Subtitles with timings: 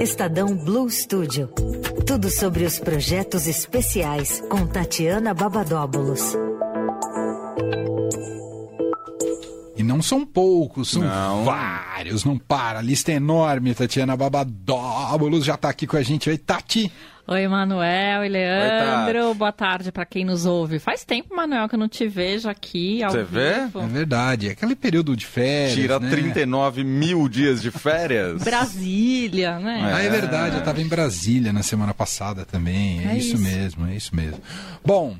[0.00, 1.48] Estadão Blue Studio.
[2.06, 6.36] Tudo sobre os projetos especiais com Tatiana Babadóbulos.
[9.96, 11.44] Não são poucos, são não.
[11.44, 12.78] vários, não para.
[12.78, 13.74] A lista é enorme.
[13.74, 16.28] Tatiana Babadóbulos já está aqui com a gente.
[16.28, 16.92] Oi, Tati.
[17.28, 19.28] Oi, Manuel e Leandro.
[19.28, 20.78] Oi, Boa tarde para quem nos ouve.
[20.78, 23.40] Faz tempo, Manuel, que eu não te vejo aqui Você vê?
[23.40, 24.48] É verdade.
[24.48, 25.74] É aquele período de férias.
[25.74, 26.08] Tira né?
[26.08, 28.44] 39 mil dias de férias.
[28.44, 29.90] Brasília, né?
[29.92, 30.54] Ah, é verdade.
[30.54, 33.04] Eu estava em Brasília na semana passada também.
[33.04, 34.40] É, é isso, isso mesmo, é isso mesmo.
[34.84, 35.16] Bom,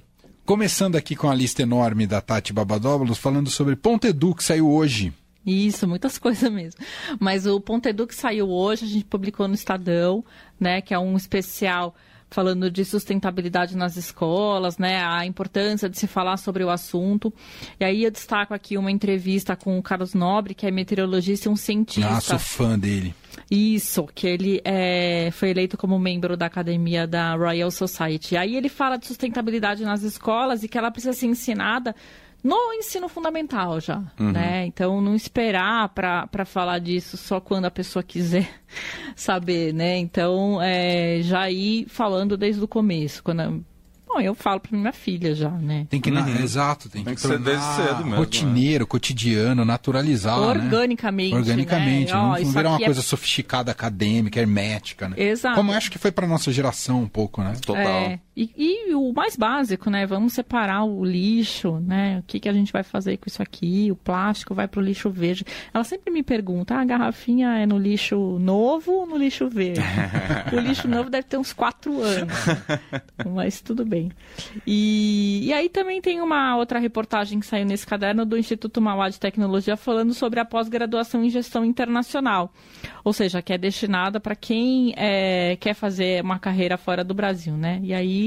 [0.46, 4.70] começando aqui com a lista enorme da Tati Babadóbulos, falando sobre Ponte Edu, que saiu
[4.70, 5.12] hoje.
[5.44, 6.80] Isso, muitas coisas mesmo.
[7.18, 10.24] Mas o Ponto Edu que saiu hoje, a gente publicou no Estadão,
[10.58, 11.96] né, que é um especial
[12.30, 17.32] falando de sustentabilidade nas escolas, né, a importância de se falar sobre o assunto.
[17.78, 21.52] E aí eu destaco aqui uma entrevista com o Carlos Nobre, que é meteorologista e
[21.52, 22.10] um cientista.
[22.10, 23.14] Ah, sou fã dele.
[23.50, 28.34] Isso, que ele é, foi eleito como membro da academia da Royal Society.
[28.34, 31.94] E aí ele fala de sustentabilidade nas escolas e que ela precisa ser ensinada
[32.42, 34.32] no ensino fundamental já, uhum.
[34.32, 34.66] né?
[34.66, 38.48] Então não esperar para falar disso só quando a pessoa quiser
[39.16, 39.96] saber, né?
[39.98, 43.64] Então é, já ir falando desde o começo, quando
[44.16, 45.86] Bom, eu falo para minha filha já, né?
[45.90, 46.36] Tem que, uhum.
[46.38, 48.16] exato, tem, tem que, que ser desde cedo mesmo.
[48.16, 48.88] Rotineiro, né?
[48.88, 51.38] cotidiano, naturalizar, Organicamente, né?
[51.38, 52.18] Organicamente, né?
[52.18, 52.84] não, não virar uma é...
[52.84, 55.16] coisa sofisticada, acadêmica, hermética, né?
[55.18, 55.56] Exato.
[55.56, 57.54] Como acho que foi para nossa geração um pouco, né?
[57.60, 57.82] Total.
[57.82, 60.04] É, e, e, o mais básico, né?
[60.04, 62.18] Vamos separar o lixo, né?
[62.18, 63.90] O que, que a gente vai fazer com isso aqui?
[63.90, 65.42] O plástico vai para o lixo verde.
[65.72, 69.80] Ela sempre me pergunta, ah, a garrafinha é no lixo novo ou no lixo verde?
[70.52, 72.34] o lixo novo deve ter uns quatro anos.
[73.26, 74.12] Mas tudo bem.
[74.66, 79.08] E, e aí também tem uma outra reportagem que saiu nesse caderno do Instituto Mauá
[79.08, 82.52] de Tecnologia falando sobre a pós-graduação em gestão internacional.
[83.02, 87.54] Ou seja, que é destinada para quem é, quer fazer uma carreira fora do Brasil,
[87.54, 87.80] né?
[87.82, 88.25] E aí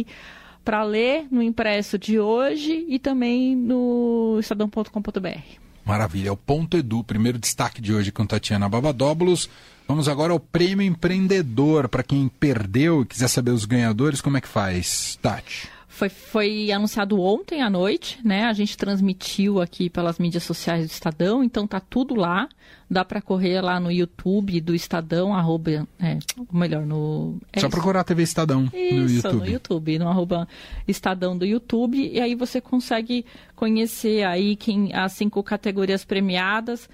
[0.64, 5.70] para ler no impresso de hoje e também no estadão.com.br.
[5.86, 9.50] Maravilha, é o Ponto Edu, primeiro destaque de hoje com Tatiana Babadóbulos.
[9.88, 11.88] Vamos agora ao Prêmio Empreendedor.
[11.88, 15.68] Para quem perdeu e quiser saber os ganhadores, como é que faz, Tati?
[16.00, 18.46] Foi, foi anunciado ontem à noite, né?
[18.46, 22.48] A gente transmitiu aqui pelas mídias sociais do Estadão, então tá tudo lá.
[22.90, 27.38] Dá para correr lá no YouTube do Estadão, arroba, é, ou melhor, no...
[27.52, 29.40] É Só procurar a TV Estadão Isso, no YouTube.
[29.40, 30.48] no YouTube, no arroba
[30.88, 36.90] Estadão do YouTube, e aí você consegue conhecer aí quem, as cinco categorias premiadas,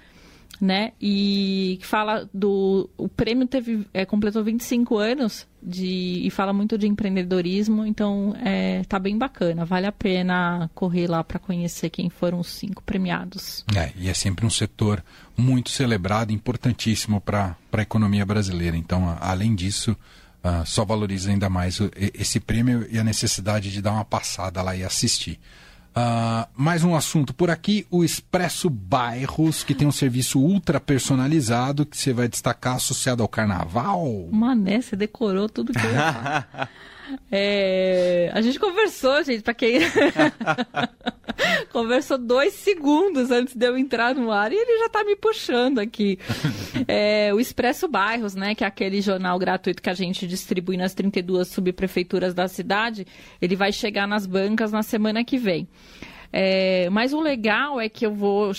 [0.60, 0.92] né?
[1.00, 2.88] E fala do.
[2.96, 8.82] O prêmio teve, é, completou 25 anos de, e fala muito de empreendedorismo, então é,
[8.84, 9.64] tá bem bacana.
[9.64, 13.64] Vale a pena correr lá para conhecer quem foram os cinco premiados.
[13.74, 15.02] É, e é sempre um setor
[15.36, 18.76] muito celebrado, importantíssimo para a economia brasileira.
[18.76, 19.96] Então, além disso.
[20.44, 21.80] Uh, só valoriza ainda mais
[22.14, 25.40] esse prêmio e a necessidade de dar uma passada lá e assistir.
[25.96, 31.86] Uh, mais um assunto por aqui, o Expresso Bairros, que tem um serviço ultra personalizado
[31.86, 34.28] que você vai destacar associado ao carnaval.
[34.30, 35.90] Mané, você decorou tudo que eu
[37.30, 39.78] É, a gente conversou, gente, para quem
[41.72, 45.78] conversou dois segundos antes de eu entrar no ar e ele já tá me puxando
[45.78, 46.18] aqui.
[46.88, 50.94] É, o Expresso Bairros, né, que é aquele jornal gratuito que a gente distribui nas
[50.94, 53.06] 32 subprefeituras da cidade,
[53.40, 55.66] ele vai chegar nas bancas na semana que vem.
[56.32, 58.52] É, mas o legal é que eu vou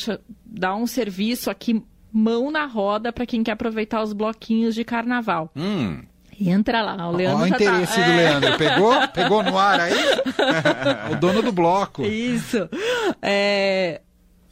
[0.46, 1.82] dar um serviço aqui
[2.12, 5.52] mão na roda para quem quer aproveitar os bloquinhos de carnaval.
[5.56, 6.02] Hum.
[6.40, 7.44] Entra lá, o Leandro.
[7.44, 8.06] Olha o tá- interesse tá...
[8.06, 8.16] do é.
[8.16, 8.58] Leandro.
[8.58, 9.08] Pegou?
[9.10, 9.94] Pegou no ar aí?
[11.12, 12.06] o dono do bloco.
[12.06, 12.70] Isso.
[13.22, 14.02] É,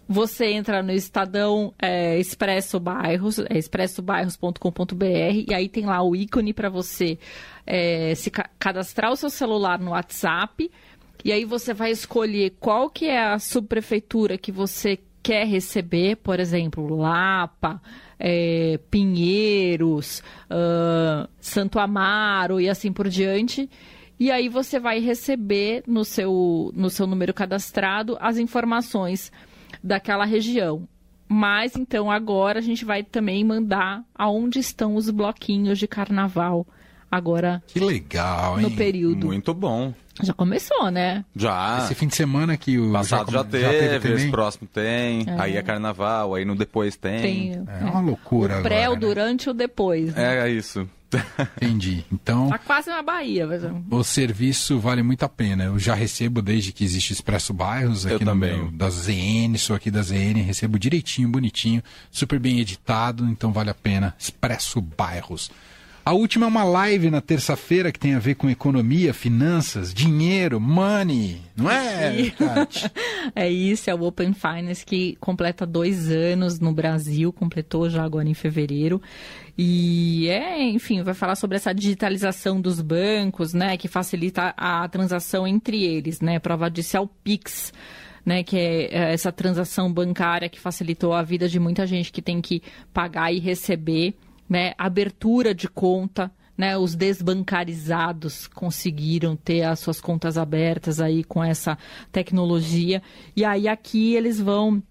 [0.08, 5.06] você entra no Estadão é, Expresso Bairros, é expressobairros.com.br,
[5.48, 7.18] e aí tem lá o ícone para você
[7.66, 10.70] é, se ca cadastrar o seu celular no WhatsApp,
[11.24, 16.40] e aí você vai escolher qual que é a subprefeitura que você quer receber, por
[16.40, 17.82] exemplo, Lapa,
[18.20, 23.70] é, Pinheiros, uh, Santo Amaro e assim por diante.
[24.20, 29.32] E aí você vai receber no seu, no seu número cadastrado as informações
[29.84, 30.88] daquela região.
[31.28, 36.66] Mas então agora a gente vai também mandar aonde estão os bloquinhos de carnaval
[37.16, 38.64] agora Que legal, hein?
[38.64, 39.28] no período.
[39.28, 39.94] Muito bom.
[40.24, 41.26] Já começou, né?
[41.36, 41.80] Já.
[41.84, 44.16] Esse fim de semana que o Passado já, come- teve, também?
[44.16, 47.22] esse próximo tem, aí é carnaval, aí no depois tem.
[47.22, 49.00] Tem É uma loucura o pré, agora, o né?
[49.08, 50.14] durante e o depois.
[50.16, 50.48] né?
[50.48, 50.88] É isso.
[51.62, 52.04] Entendi.
[52.12, 53.46] Então, Tá quase na Bahia.
[53.46, 53.62] Mas...
[53.92, 55.66] o serviço vale muito a pena.
[55.66, 58.58] Eu já recebo desde que existe Expresso Bairros aqui Eu no também.
[58.58, 61.82] meu, da ZN, sou aqui da ZN, recebo direitinho, bonitinho,
[62.12, 64.16] super bem editado, então vale a pena.
[64.18, 65.52] Expresso Bairros.
[66.06, 70.60] A última é uma live na terça-feira que tem a ver com economia, finanças, dinheiro,
[70.60, 72.92] money, não é, Tati?
[73.34, 78.30] É isso, é o Open Finance que completa dois anos no Brasil, completou já agora
[78.30, 79.02] em fevereiro.
[79.58, 85.48] E é, enfim, vai falar sobre essa digitalização dos bancos, né, que facilita a transação
[85.48, 86.38] entre eles, né?
[86.38, 87.74] Prova disso é o Pix.
[88.24, 92.24] Né, que é é essa transação bancária que facilitou a vida de muita gente que
[92.24, 92.60] tem que
[92.92, 94.16] pagar e receber,
[94.50, 101.44] né, abertura de conta, né, os desbancarizados conseguiram ter as suas contas abertas aí com
[101.44, 101.78] essa
[102.12, 103.02] tecnologia.
[103.36, 104.82] E aí aqui eles vão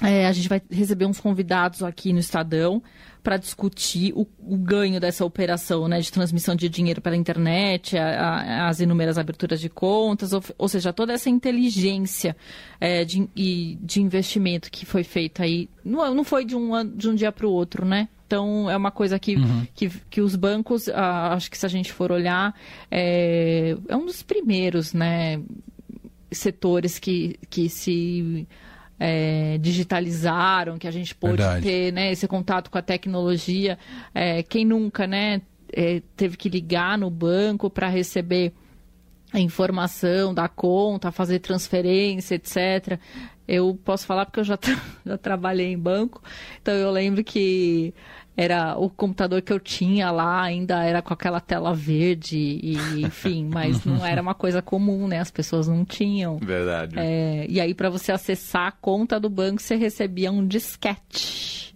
[0.00, 2.80] é, a gente vai receber uns convidados aqui no Estadão
[3.20, 8.06] para discutir o, o ganho dessa operação né, de transmissão de dinheiro pela internet, a-
[8.06, 12.36] a- as inúmeras aberturas de contas, ou, ou seja, toda essa inteligência
[12.80, 13.28] é, de,
[13.82, 15.68] de investimento que foi feita aí.
[15.84, 18.08] Não, não foi de um, de um dia para o outro, né?
[18.28, 19.36] Então, é uma coisa que,
[19.74, 22.54] que, que os bancos, ah, acho que se a gente for olhar,
[22.90, 25.40] é, é um dos primeiros, né?
[26.30, 28.46] setores que, que se
[28.98, 31.62] é, digitalizaram, que a gente pôde Verdade.
[31.62, 33.78] ter né, esse contato com a tecnologia.
[34.14, 35.40] É, quem nunca né,
[35.72, 38.52] é, teve que ligar no banco para receber
[39.32, 42.98] a informação da conta, fazer transferência, etc.
[43.48, 46.22] Eu posso falar porque eu já, tra- já trabalhei em banco,
[46.60, 47.94] então eu lembro que
[48.36, 53.48] era o computador que eu tinha lá ainda era com aquela tela verde e enfim,
[53.52, 55.18] mas não era uma coisa comum, né?
[55.18, 56.36] As pessoas não tinham.
[56.38, 56.94] Verdade.
[56.98, 61.74] É, e aí para você acessar a conta do banco você recebia um disquete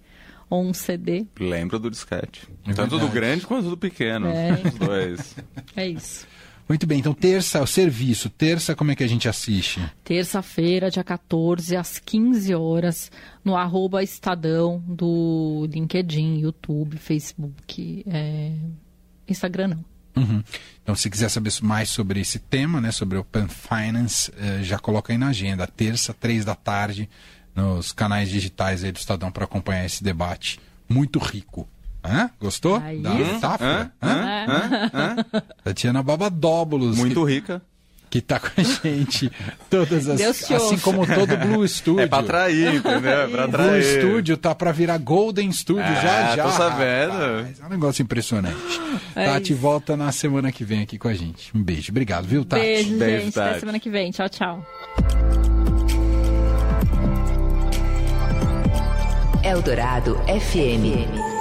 [0.48, 1.26] ou um CD.
[1.40, 2.46] Lembro do disquete.
[2.68, 4.28] É Tanto do grande quanto do pequeno.
[4.28, 4.52] É.
[4.64, 5.36] Os dois.
[5.74, 6.26] É isso.
[6.72, 8.30] Muito bem, então terça, o serviço.
[8.30, 9.78] Terça, como é que a gente assiste?
[10.02, 13.12] Terça-feira, dia 14, às 15 horas,
[13.44, 18.52] no arroba Estadão do LinkedIn, YouTube, Facebook, é,
[19.28, 19.84] Instagram não.
[20.16, 20.42] Uhum.
[20.82, 25.12] Então, se quiser saber mais sobre esse tema, né, sobre Open Finance, eh, já coloca
[25.12, 27.06] aí na agenda, terça, três da tarde,
[27.54, 30.58] nos canais digitais aí do Estadão para acompanhar esse debate
[30.88, 31.68] muito rico.
[32.04, 32.30] Hã?
[32.40, 32.76] Gostou?
[32.76, 33.92] Aí da metáfora?
[34.02, 34.46] Hã?
[34.92, 35.42] Hã?
[35.62, 37.62] Tatiana Babadóbulos, Muito que, rica.
[38.10, 39.30] que tá com a gente
[39.70, 40.82] todas as, Deus te assim ouça.
[40.82, 42.00] como todo Blue Studio.
[42.00, 43.10] É pra atrair, entendeu?
[43.10, 43.84] É pra O Blue atrair.
[43.84, 46.42] Studio tá pra virar Golden Studio É, já já.
[46.44, 47.12] tô sabendo.
[47.12, 47.60] rapaz.
[47.60, 48.80] É um negócio impressionante.
[49.14, 49.62] É Tati isso.
[49.62, 51.56] volta na semana que vem aqui com a gente.
[51.56, 51.90] Um beijo.
[51.92, 52.62] Obrigado, viu, Tati?
[52.62, 53.38] Beijo, Beijo, gente.
[53.38, 53.60] Até Tati.
[53.60, 54.10] semana que vem.
[54.10, 54.66] Tchau, tchau.
[59.44, 61.31] Eldorado FM.